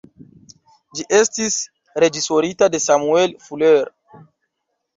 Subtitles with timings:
[0.99, 1.57] Ĝi estis
[2.05, 3.95] reĝisorita de Samuel Fuller.